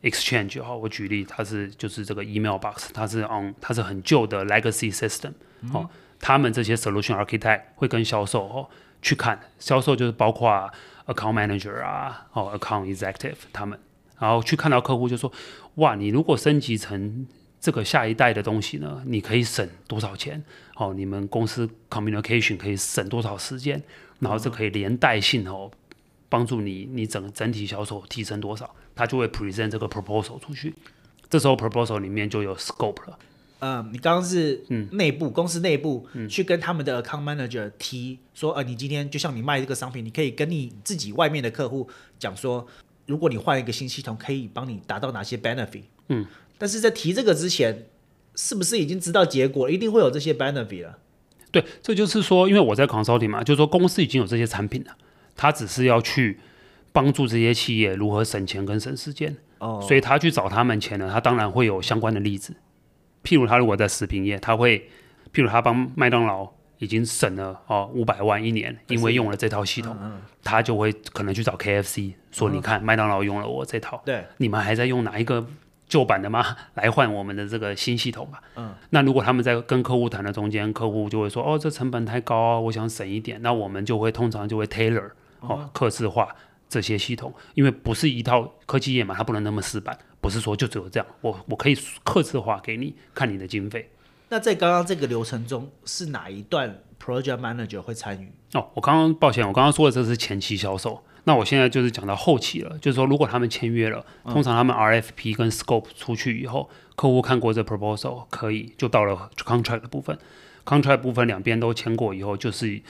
[0.04, 5.32] exchange 哈，我举例，它是就是这个 email box，它是 on 它是很旧的 legacy system，
[5.74, 5.90] 哦，
[6.20, 8.70] 他们这些 solution architect 会跟销售哦。
[9.02, 10.50] 去看销售就是包括
[11.08, 13.80] account manager 啊，哦 account executive 他们，
[14.20, 15.32] 然后去看到客户就说，
[15.76, 17.26] 哇，你如果升级成
[17.60, 20.44] 这个下一代的东西呢，你可以省多少钱？
[20.76, 23.82] 哦，你们公司 communication 可以省多少时间？
[24.20, 25.72] 然后这可以连带性哦，
[26.30, 28.74] 帮助你你整整体销售提升多少？
[28.94, 30.76] 他就会 present 这个 proposal 出去，
[31.30, 33.18] 这时候 proposal 里面就有 scope 了。
[33.62, 34.60] 呃，你刚刚是
[34.94, 42.66] 内部、嗯、公司内部、嗯、去跟他们的 account manager 提说，呃，你今天就像你卖这个商品，你可以跟你自己外面的客户讲说，
[43.06, 45.84] 如果你换一个新系统，可以帮你达到哪些 benefit。
[46.08, 46.26] 嗯，
[46.58, 47.86] 但是在提这个之前，
[48.36, 50.98] 是不是已经知道结果，一定会有这些 benefit 了？
[51.52, 54.98] 对，这就是说，因为我在 consulting 嘛，就是说公司已经有这些产品了，
[55.36, 56.40] 他只是要去
[56.92, 59.38] 帮助这些企业如何省钱跟省时间。
[59.60, 62.56] 哦，所以他去找他们钱呢，他当然会有相关的例子。
[63.24, 64.80] 譬如他如果在食品业，他会，
[65.34, 75.48] 譬如他帮麦当劳已经省了哦五百万一年，因为用了这套系统，嗯嗯、他就会可能去找 KFC 说：“你看，麦当劳用了我这套，对，你们还在用哪一个？”
[75.92, 76.56] 旧版的吗？
[76.76, 78.42] 来换我们的这个新系统吧。
[78.56, 85.10] 嗯，那如果他们在跟客户谈的中间，客户就会说：“哦，这成本太高啊，我想省一点。”那我们就会通常就会 tailor
[85.42, 86.34] 哦，客制化
[86.70, 91.08] 这些系统，因为不是一套科技业嘛，它不能那么死板，不是说就只有这样。
[91.20, 93.90] 我我可以客制化给你，看你的经费。
[94.30, 98.32] 那在刚刚这个流程中，是哪一段 project manager 会参与？
[98.54, 101.04] 哦，我刚刚抱歉，我刚刚说的这是前期销售。
[101.24, 110.18] 那我现在就是讲到后期了，就是说，如果他们签约了，通常他们 RFP 跟 Scope 出去以后，嗯、客户看过这 proposal，可以就到了 contract 的部分。
[110.66, 112.82] contract 部分两边都签过以后，就是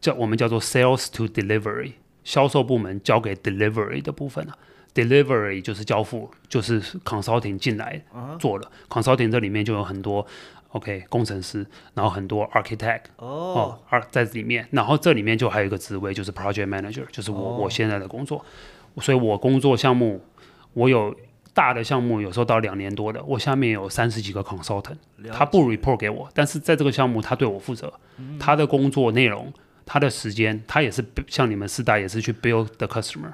[0.00, 4.58] 叫我们叫做 sales to delivery，销售部门交给 delivery 的部分了。
[4.94, 8.02] Delivery 就是交付，就是 consulting 进来
[8.38, 8.70] 做了。
[8.88, 9.02] Uh huh.
[9.02, 10.26] consulting 这里面就有很多。
[10.74, 17.60] OK，工程师，然后很多 architect 哦，二在里面，然后这里面就还有一个职位，就是 project manager，就是我、oh.
[17.60, 18.44] 我现在的工作，
[19.00, 20.20] 所以我工作项目，
[20.72, 21.16] 我有
[21.52, 24.96] 大的项目，有时候到两年多的，我下面有三十几个 consultant，
[25.32, 29.52] 他不 report 给我，但是在这个项目他对我负责，嗯、他的工作内容，
[29.86, 33.32] 他的时间，他也是像你们四大也是去 build the customer，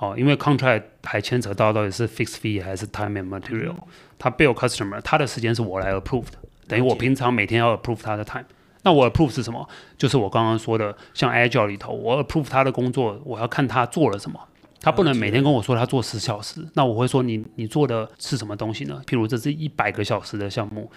[0.00, 3.82] 哦，因为 contract 还牵扯到到底是 fixed fee 还是 time and material，、嗯、
[4.18, 6.38] 他 build customer，他的时间是我来 approve 的。
[6.66, 8.46] 等于我平常每天要 approve 他的 time，
[8.82, 9.68] 那我 approve 是什么？
[9.98, 14.40] 就是我刚刚说的，像 Agile 里头，我 approve 他的工作，我要看他做了什么。
[14.80, 19.02] 他不能每天跟我说他做十小时，那我会说你你做的是什么东西呢？
[19.06, 20.90] 譬如这是一百个小时的项目，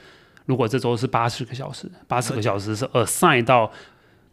[0.45, 3.69] 如果这周是八十个小时，八十个小时是 assign 到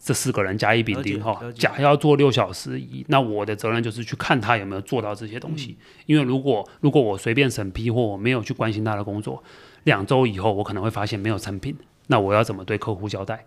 [0.02, 5.76] 这四个人甲乙丙丁哈，甲要做六小时，乙那我的责任就是去看他有没有做到这些东西。
[5.78, 9.42] 嗯、因为如果如果我随便审批或我没有去关心他的工作。
[9.84, 11.74] 两周以后，我可能会发现没有成品，
[12.08, 13.46] 那我要怎么对客户交代？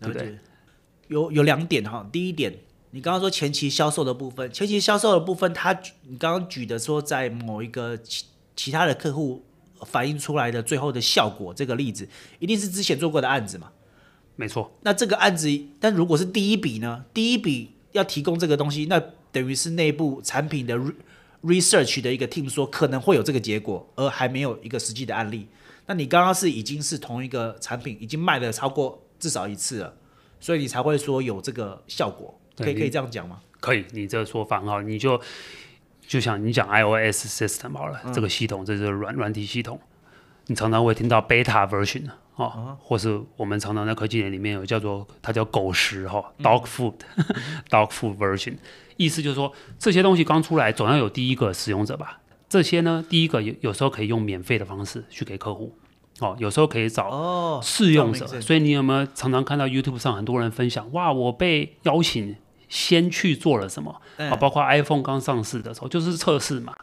[0.00, 0.38] 对不对？
[1.08, 2.54] 有有两点哈，第一点，
[2.92, 8.24] 你刚刚说前期销售的部分，前期销售的部分，他你刚刚举的说在某一个其
[8.56, 9.44] 其他的客户
[9.84, 13.70] 反映出来的最后的效果，这个例子一定是之前做过的案子嘛？
[14.36, 14.72] 没错。
[14.82, 17.04] 那这个案子，但如果是第一笔呢？
[17.12, 20.78] 第一笔要提供这个东西，那等于是内部产品的
[21.42, 25.46] research 的一个 team 说可能会有这个结果，而还没有一个实际的案例。
[25.86, 29.94] 那你刚刚是已经是同一个产品，已经卖了超过至少一次了，
[30.40, 33.40] 所以你才会说有这个效果，可以可以这样讲吗？
[33.60, 35.20] 可以，你这个说法很好，你就
[36.06, 39.78] 就像你讲 iOS system 好了，嗯、这个系统这是软软体系统，
[40.46, 48.56] 你常常会听到 beta version 哦，嗯、或是我们常常在科技里面有叫做它叫狗食哈、哦、dog food，dog、 嗯、food version，
[48.96, 52.20] 意思就是说这些东西刚出来，总要有第一个使用者吧。
[52.48, 55.76] 这些呢，第一个有有时候可以用免费的方式去给客户，
[56.20, 58.24] 哦，有时候可以找试用者。
[58.26, 62.36] 哦、所以你有没有常常看到 YouTube 上很多人分享，哇，我被邀请
[62.68, 63.90] 先去做了什么？
[63.90, 66.74] 啊、嗯，包括 iPhone 刚上市的时候就是测试嘛。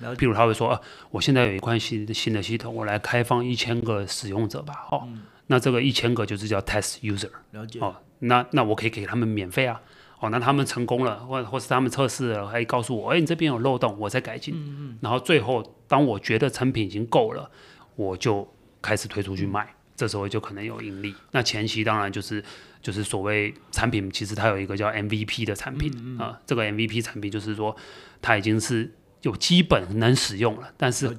[0.00, 0.24] 了解。
[0.24, 0.80] 譬如他会说，啊，
[1.10, 4.86] 我现在有一款新的新的系统，我来开放一千个使用者吧。
[4.90, 7.30] 哦，嗯、那这个一千个就是叫 test user。
[7.52, 7.78] 了解。
[7.80, 9.80] 哦，那那我可以给他们免费啊。
[10.18, 14.54] 哦，那他们成功了，或或是他们测试了，还告诉我，哎，你这边有漏洞，我再改进。
[14.56, 14.98] 嗯嗯。
[15.02, 17.50] 然后最后，当我觉得成品已经够了，
[17.96, 21.14] 我就开始推出去卖，嗯、这时候就可能有盈利。
[21.32, 22.42] 那前期当然就是
[22.80, 27.76] 就是所谓产品，其实它有一个叫 MVP 的产品啊、嗯嗯呃，这个 MVP 产品就是说
[28.22, 28.90] 它已经是
[29.26, 31.14] 有基本能使用了，但是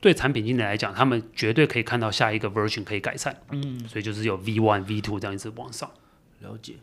[0.00, 3.36] 对产品经理来讲，他们绝对可以看到下一个 version 可以改善。
[3.50, 3.86] 嗯。
[3.86, 5.90] 所以就是有 V one、V two 这样一直往上。
[6.40, 6.74] 了解。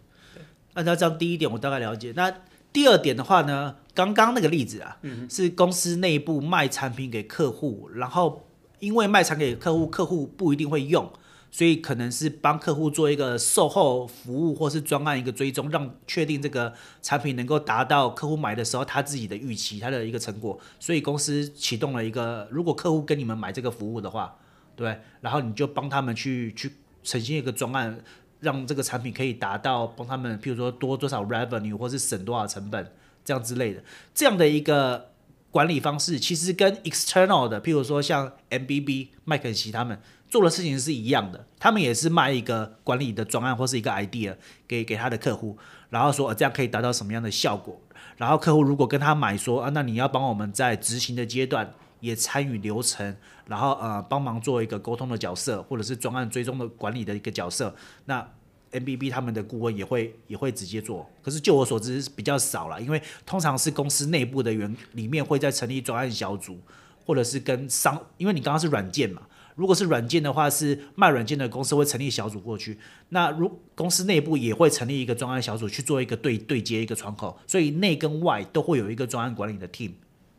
[0.73, 2.13] 按照这样第一点，我大概了解。
[2.15, 2.33] 那
[2.71, 8.47] 第二点的话呢，刚刚那个例子啊，嗯、是公司内部卖产品给客户，然后
[8.79, 11.11] 因为卖产品给客户，客户不一定会用，
[11.51, 20.57] 所以可能是帮客户做一个售后服务或是专案一个追踪，让确定这个产品能够达到客户买的时候他自己的预期，他的一个成果。
[20.79, 24.35] 所以公司启动了一个，如果客户跟你们买这个服务的话，
[24.75, 26.71] 对，然后你就帮他们去去
[27.03, 27.99] 呈现一个专案。
[28.39, 32.91] 让这个产品可以达到帮他们，譬如说多多少 revenue，或是省多少成本，
[33.23, 33.83] 这样之类的，
[34.15, 35.11] 这样的一个
[35.51, 44.33] 管理方式，其实跟 external 的，譬如说像 MBB 麦肯锡他们，做的事情是一样的，他们也是卖一个管理的专案或是一个 idea
[44.65, 45.57] 给给他的客户，
[45.89, 47.77] 然后说、呃、这样可以达到什么样的效果。
[48.15, 53.13] 然后客户如果跟他买说啊，那你要帮我们在执行的阶段也参与流程，
[53.45, 58.25] 然后呃帮忙做一个沟通的角色，或者是专案追踪的管理的一个角色，那
[58.71, 61.09] MBB 他们的顾问也会也会直接做。
[61.21, 66.57] 可是就我所知比较少了，因为通常是公司内部的员里面会再成立专案小组，
[67.05, 69.23] 或者是跟商，因为你刚刚是软件嘛。
[69.61, 72.79] 如果是软件的话，是卖软件的公司会成立小组过去。
[73.09, 79.91] 那如公司内部也会成立一个专案小组去做一个对对接一个窗口，所以内跟外都会有一个专案管理的 team。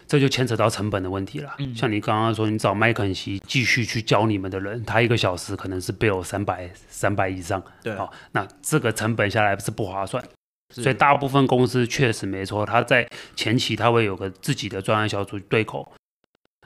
[0.08, 1.54] 这就牵扯到成本的问题了。
[1.60, 7.62] 嗯、像你刚刚说，你找麦肯锡继续去教你们的人，他一个小时可能是 bill 三百三百以上。
[7.80, 10.20] 对，好，那这个成本下来是不划算。
[10.74, 15.92] 所以大部分公司确实没错，他在前期他会有个自己的专案小组对口。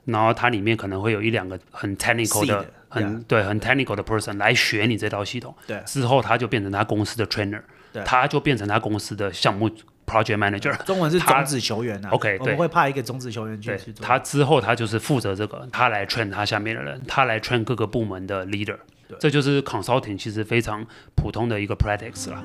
[0.07, 5.55] 然后它里面可能会有一两个很 technical 的，很对，很 technical 的 person 来学你这套系统。
[5.66, 7.61] 对，之后他就变成他公司的 trainer，
[7.92, 9.71] 对，他就变成他公司的项目
[10.07, 10.77] project manager。
[10.87, 12.11] 中文是种子球员啊。
[12.11, 14.07] OK，对，我们会派一个种子球员去去做。
[14.07, 18.79] 他之后他就是负责这个，他来 train 他下面的人，他来 train 各个部门的 leader。
[19.09, 22.42] 对，这就是 consulting 其实非常普通的一个 practice 了。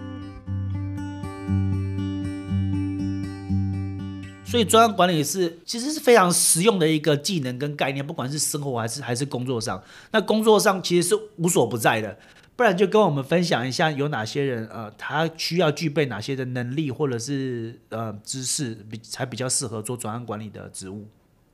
[4.51, 9.81] 所以专案管理是其实是非常实用的一个技能跟概念，不管是生活还是还是工作上。
[10.11, 12.17] 那工作上其实是无所不在的，
[12.57, 21.07] 不然就跟我们分享一下有哪些人呃，他需要具备哪些的能力或者是呃知识比才比较适合做专案管理的职务。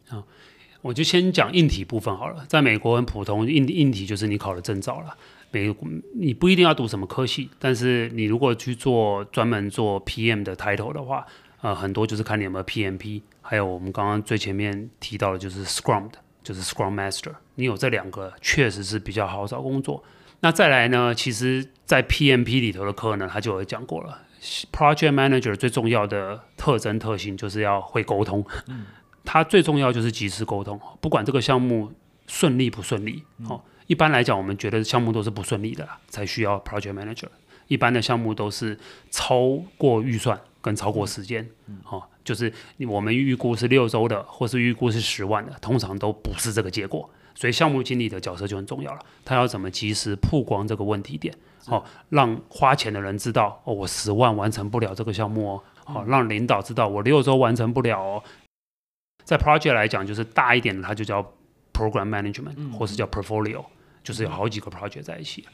[0.08, 0.24] 好，
[0.82, 2.44] 我就先讲硬体部分好了。
[2.50, 5.16] 在美国很普通，硬硬体就是你考的证照了。
[5.52, 5.72] 美
[6.16, 11.24] 你不一定要读什么科系，但是你如果去做专门做 PM 的 title 的话。
[11.62, 17.34] 呃，很多就是看你有没有 PMP，还有我们刚刚最前面提到的，就是 Scrum 的，就是 Scrum Master。
[17.56, 20.04] 你有这两个，确实是比较好找工作。
[20.42, 24.22] 那再来呢，其实，在 PMP 里头的课呢，他就有讲过了
[24.72, 28.46] ，Project Manager 最重要的特征特性就是要会沟通。
[28.68, 28.86] 嗯，
[29.26, 31.92] 他最重要就是及时沟通，不管这个项目
[32.28, 33.24] 顺利不顺利。
[33.50, 37.30] 哦、嗯，一般来讲，我们觉得项目都是不顺利的，才需要 Project Manager。
[37.68, 38.78] 一般的项目都是
[39.10, 40.40] 超过预算。
[40.68, 41.50] 跟超过时间，
[41.90, 42.52] 哦，就是
[42.90, 47.10] 我们预估是六周的，或是预估是十万的，通常都不是这个结果。
[47.34, 51.34] 所以项目经理的角色就很重要了，他要怎么及时曝光这个问题点，
[51.68, 58.24] 哦，让花钱的人知道，哦，我十万完成不了这个项目哦，好，让领导知道我六周完成不了哦。
[59.24, 61.24] 在 project 来讲，就是大一点的，它就叫
[61.72, 63.64] program management，或是叫 portfolio，
[64.04, 65.46] 就是有好几个 project 在一起。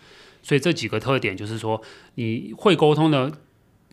[0.41, 1.82] 所以这几个特点就是说，
[2.15, 3.32] 你会沟通的。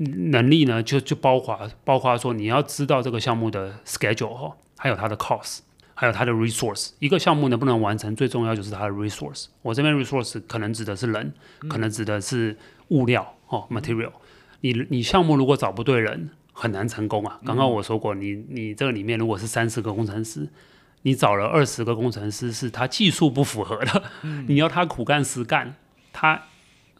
[0.00, 5.58] 能力呢，就就包括包括说你要知道这个项目的 schedule 哈，还有它的 cost，
[5.94, 6.92] 还有它的 resource。
[7.00, 9.46] 一个项目能不能完成，最重要就是它的 resource。
[9.60, 11.34] 我这边 resource 可能指的是人，
[11.68, 12.56] 可能指的是
[12.88, 14.12] 物料哦，material。
[14.62, 17.38] 你你项目如果找不对人，很难成功啊。
[17.44, 20.48] 刚刚我说过，你你这个里面如果是三十个工程师，
[21.02, 24.02] 你找了二十个工程师是他技术不符合的，
[24.46, 25.74] 你要他苦干实干，
[26.10, 26.44] 他。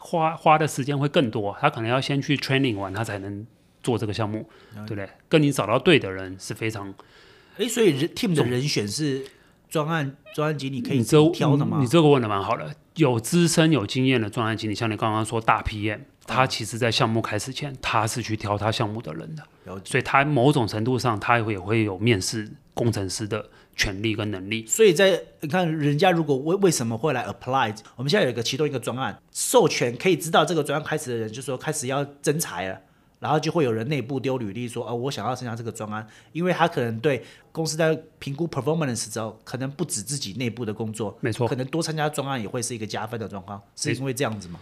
[0.03, 3.47] 花花的时间会更多，他可能要先去 training 完，他才能
[3.83, 4.49] 做这个项目，
[4.87, 5.09] 对不对？
[5.29, 6.93] 跟你找到对的人是非常，
[7.59, 9.25] 哎，所以 team 的人选是
[9.69, 11.79] 专案专案经理可以挑的吗？
[11.81, 19.45] 你这个问的蛮好的，有资深有经验的专案经理，像你刚刚说大 PM，他其实在项目开始前，他是去挑他项目的人的，
[19.85, 23.51] 所以他某种程度上他也会也会有面试工程师的。
[23.81, 32.79] 权力跟能力，所以在你看人家如果为为什么会来 apply，我们现在有一个其中一个专案授权，可以知道这个专案开始的人，就说开始要征才了，
[33.21, 44.61] 然后就会有人内部丢履历说，哦，我想要参加这个专案，因为他可能对公司在评估 performance 之后，可能不止自己内部的工作，没错，可能多参加专案也会是一个加分的状况，是因为这样子吗？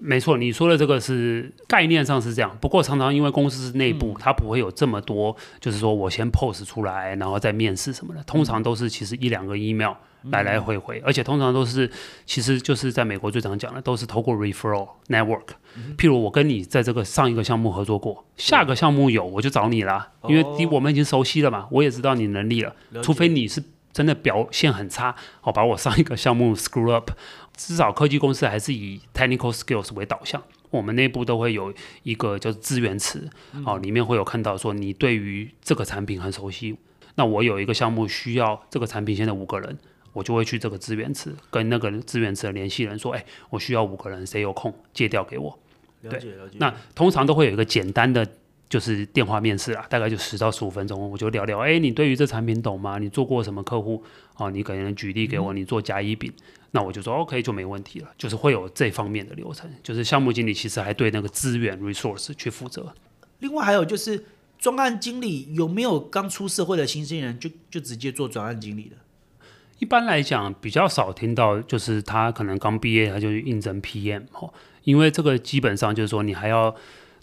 [0.00, 9.92] 没错，你说的这个是概念上是这样，不过常常因为公司是内部，嗯、它不会有这么多，就是说我先 post 出来，然后再面试什么的，通常都是其实一两个 email
[10.30, 11.90] 来来回回，嗯、而且通常都是，
[12.24, 23.62] 其实就是在美国最常讲的，都是透过 referral network，、嗯、譬如我跟你在这个上一个项目合作过，下个项目有我就找你啦，嗯、因为我们已经熟悉了嘛，我也知道你能力了，了，除非你是
[23.92, 27.10] 真的表现很差，好把我上一个项目 screw up。
[27.56, 33.28] 至少科技公司还是以 technical skills 为导向，我们内部都会有一个叫资源池，
[33.64, 36.76] 哦，里面会有看到说你对于这个产品很熟悉，
[37.14, 39.78] 那我有一个项目需要这个产品现在五个人，
[40.12, 45.58] 我就会去这个资源池跟那个资源池的联系人说，哎，我需要五个人，谁有空借调给我？
[46.02, 46.56] 了解了解。
[46.58, 48.26] 那通常都会有一个简单的
[48.68, 52.98] 就是电话面试啦，大概就十到十五分钟，我就聊聊，哎，你对于这产品懂吗？
[52.98, 54.04] 你做过什么客户？
[54.36, 56.34] 哦，你可能举例给我，你做甲乙丙，嗯、
[56.70, 59.70] 那我就说 OK 就没问题了，就是会有这方面的流程。
[59.82, 62.94] 就是项目经理其实还对那个资源 resource 去负责。
[63.38, 64.24] 另外还有就是
[64.58, 68.96] 专案经理有没有刚出社会的新鲜人就就直接做专案经理的？
[69.78, 74.52] 一般来讲比较少听到，就是他可能刚毕业他就去应征 PM 哦，
[74.84, 76.74] 因为这个基本上就是说你还要。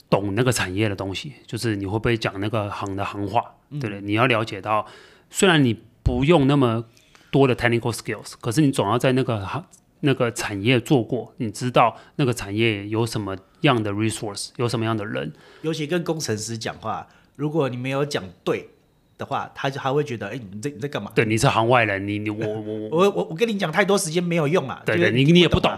[0.09, 3.99] 懂那个产业的东西，就是你会不会讲那个行的行话，对不对？
[4.01, 4.85] 你要了解到，
[5.31, 6.85] 虽然你不用那么
[7.33, 9.65] 多的 technical skills，可是你总要在那个行
[10.01, 15.33] 那个产业做过，你知道那个产业有什么样的 resource，有什么样的人。
[15.63, 18.69] 尤其跟工程师讲话，如果你没有讲对。
[19.15, 21.11] 的话，他就还会觉得，哎，你在你在干嘛？
[21.13, 24.81] 对，你是行外人，你你我我我 我我跟你讲太多时间没有用啊。
[24.83, 25.71] 对对，你你也不懂，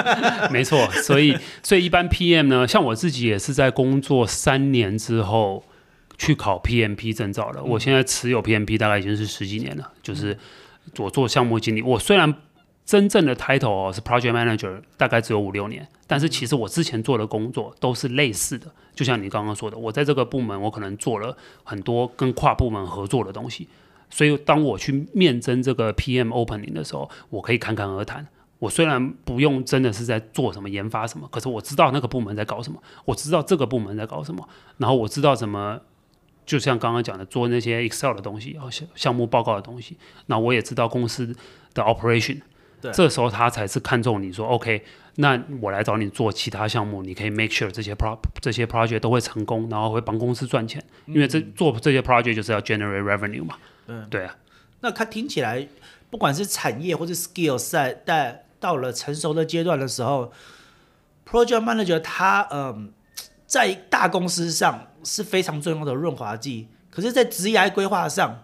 [0.52, 0.86] 没错。
[1.02, 5.64] 所以所以一般 PM 呢，像我自己也是在工作三年之后
[6.18, 7.60] 去考 PMP 证照的。
[7.60, 10.36] 嗯、我现在持有 PMP 大概已经是十几年了，就是
[10.98, 11.82] 我做项目经理。
[11.82, 12.34] 我虽然
[12.84, 18.66] 真正的 title 是 Project Manager，大概只有五六年，但是其实我之前做的工作都是类似的。
[18.94, 23.68] 就像你刚刚说的，我在这个部门，我可能做了很多跟跨部门合作的东西，
[24.10, 28.26] 所以当我去面征这个 PM opening 的时候，我可以侃侃而谈。
[28.58, 35.80] 我虽然不用真的是在做什么研发什么，可是我知道那个部门在搞什么，我知道这个部门在搞什么，然后我知道怎么，
[36.44, 41.34] 就像刚刚讲的，做那些 Excel 的东西，然后项项目报告的东西，那我也知道公司
[41.74, 42.40] 的 operation。
[42.80, 44.82] 对这时候他才是看中你说，OK，
[45.14, 53.56] 那我来找你做其他项目，你可以 make sure 这些 pro 这些 project 都会成功，然后会帮公司赚钱，因为这做这些 project 就是要 generate revenue 嘛。
[53.86, 54.36] 嗯，对啊。
[54.80, 55.68] 那他听起来，
[56.10, 60.32] 不管是产业或是 skills，在在到了成熟的阶段的时候
[61.24, 62.92] ，project manager 他嗯，
[63.52, 68.40] 在大公司上是非常重要的润滑剂，可是，在职业规划上。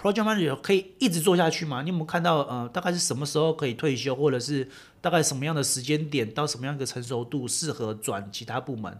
[0.00, 1.82] Project Manager 可以一直做下去吗？
[1.82, 4.68] 你有没有看到呃，大概是什么时候可以退休，或者是
[5.00, 8.96] 大概什么样的时间点到什么样的成熟度适合转其他部门？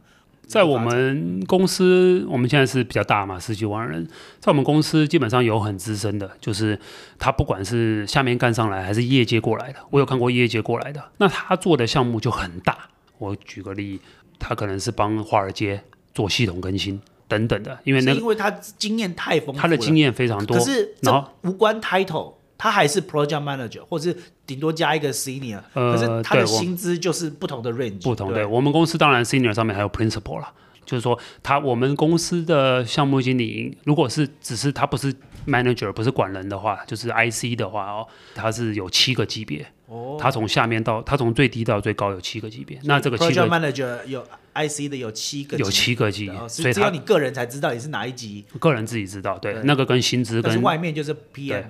[0.49, 4.05] 在我们公司，我们现在是比较大嘛，十几万人。
[4.41, 6.77] 在我们公司，基本上有很资深的，就是
[7.17, 12.89] 他不管是下面干上来，还是业界过来的，我有看过业界过来的，那他做的项目就很大。
[13.19, 14.01] 我举个例，
[14.47, 15.83] 他可能是帮华尔街
[16.13, 17.01] 做系统更新。
[17.27, 20.59] 等等的，因为那因为他经验太丰富了，他的经验非常多。
[20.59, 24.17] 可是这无关 title，他还是 project manager，或者是
[24.47, 25.59] 顶多加一个 senior。
[25.73, 28.03] 呃，可是他的薪资就是不同的 range。
[28.03, 30.53] 不同，对，我们公司当然 senior 上面还有 principal 啦，
[30.85, 35.13] 就是说他我们公司的项目经理，如果是只是他不是
[35.47, 39.67] manager，不是管人的话，就是 IC 的话哦，它是有七个级别。
[39.87, 42.81] 哦，他从下面到他从最低到最高有七个级别。
[42.85, 44.27] 那这个 project manager 有。
[44.57, 48.45] IC 的有七个，有七个级，所以只有你个人才知道你是哪一级。
[48.61, 51.65] 个人自己知道，对，对那个跟薪资跟外面就是 PM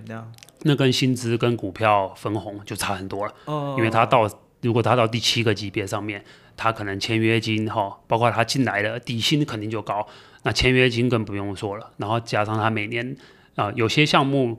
[0.65, 3.33] 那跟薪资跟股票分红就差很多了。
[3.47, 6.23] 哦，因为他到如果他到第七个级别上面，
[6.59, 10.07] 他可能签约金哈，包括他进来的底薪肯定就高，
[10.43, 13.17] 那签约金更不用说了，然后加上他每年
[13.55, 14.59] 啊、呃、有些项目。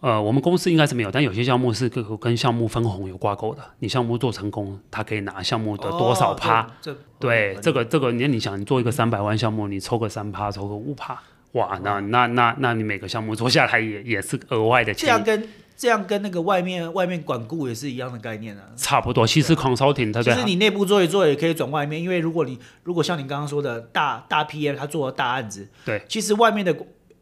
[0.00, 3.60] 呃，我们公司应该是没有，但有些项目是跟跟项目分红有挂钩的。
[3.80, 6.62] 你项目做成功，他可以拿项目的多少趴？
[6.62, 11.20] 哦、这对，这个这个，你你想，你做一个三百万项目，你抽个三趴，抽个五趴，
[11.54, 15.08] 哇，那那那那你每个项目做下来也也是额外的钱。
[15.08, 18.62] 这样跟这样跟那个外面外面管顾也是一样的概念啊。
[18.76, 26.76] 差不多，其实 consulting 它其实你内部做一做也可以转外面，因为如果你如果像你刚刚说的大大 PM 他做了大案子，对，其实外面的。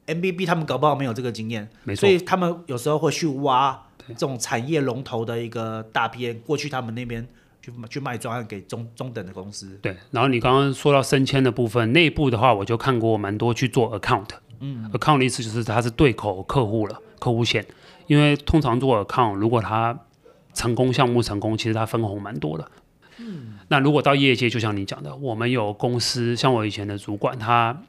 [0.07, 7.27] MBB 他们搞不好没有这个经验，没错，所以他们有时候会去挖这种产业龙头的一个大 PM 过去他们那边
[7.61, 9.77] 去去卖专案给中中等的公司。
[9.83, 14.29] 对，然后你刚刚说到升迁的部分，内部的话我就看过蛮多去做 account，
[14.61, 17.67] 嗯，account 的意思就是它是对口客户了，客户线，
[18.07, 19.99] 因为通常做 account 如果他
[20.55, 22.71] 成功项目成功，其实他分红蛮多的。
[23.19, 27.83] 嗯，那如果到业界，就像你讲的，我们有公司，像我以前的主管他。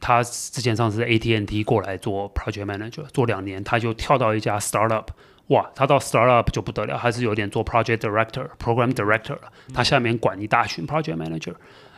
[0.00, 5.06] 他之前上次 AT&T 过来做 project manager，做两年，他就跳到一家 startup，
[5.48, 9.52] 哇，他到 startup 就不得了，还是有点做 project director、program director 了。
[9.74, 11.54] 他下面管一大群 project manager，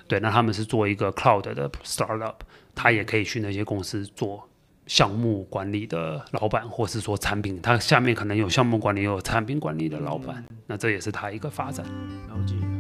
[0.09, 2.35] 对，那他们是做一个 cloud 的 startup，
[2.75, 4.49] 他也可以去那些公司做
[4.87, 11.85] 项目管理的老板，或是说产品，他下面可能有项目管理，又有产品管理的老板，那这也是他一个发展。
[12.29, 12.80] 了解。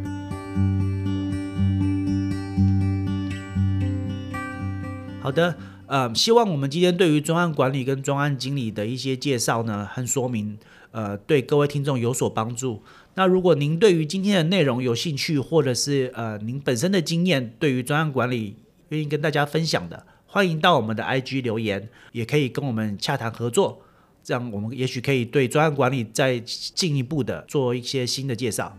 [5.22, 5.54] 好的，
[5.86, 10.58] 呃，希望我们今天对于专案管理跟专案经理的一些介绍呢和说明，
[10.92, 12.82] 呃，对各位听众有所帮助。
[13.14, 18.56] 那如果您对于今天的内容有兴趣，或者是呃您本身的经验对于专案管理
[18.88, 23.82] 愿意跟大家分享的，欢迎到我们的 IG 留言，也可以跟我们洽谈合作，
[24.24, 28.74] 这样我们也许可以对专案管理再进一步的做一些新的介绍。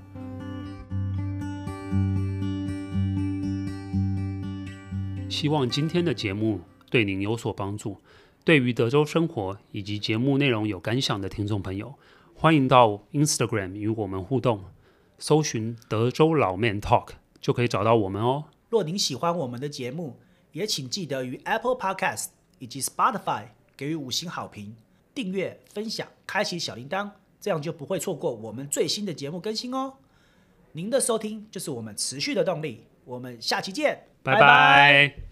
[5.32, 6.60] 希望今天的节目
[6.90, 7.98] 对您有所帮助。
[8.44, 11.96] 对于德州生活以及节目内容有感想的听众朋友，
[12.36, 14.66] 欢迎到 Instagram 与我们互动，
[15.18, 18.44] 搜寻德州老 Man Talk 就可以找到我们哦。
[18.70, 20.18] 若您喜欢我们的节目，
[20.52, 22.28] 也请记得于 Apple Podcast
[22.60, 23.46] 以及 Spotify
[23.78, 24.76] 给予五星好评、
[25.16, 27.10] 订阅、分享、开启小铃铛，
[27.40, 29.94] 这样就不会错过我们最新的节目更新哦。
[30.74, 35.31] 您的收听就是我们持续的动力，我们下期见，拜拜。